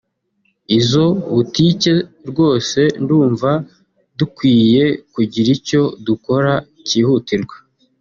izo 0.77 1.05
butike 1.33 1.93
rwose 2.29 2.79
ndumva 3.01 3.51
dukwiye 4.17 4.83
kugira 5.13 5.49
icyo 5.57 5.81
dukora 6.05 6.53
cyihutirwa 6.87 7.55